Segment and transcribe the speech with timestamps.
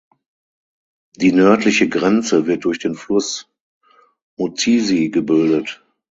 [1.15, 3.47] Die nördliche Grenze wird durch den Fluss
[4.35, 5.85] Muzizi gebildet.